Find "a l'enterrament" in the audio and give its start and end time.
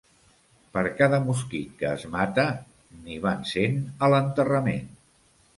4.07-4.91